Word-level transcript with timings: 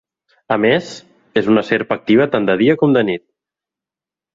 A 0.55 0.55
més, 0.63 0.87
és 1.43 1.51
una 1.55 1.65
serp 1.69 1.95
activa 1.99 2.29
tant 2.33 2.51
de 2.51 2.59
dia 2.67 2.81
com 2.85 3.01
de 3.01 3.09
nit. 3.15 3.27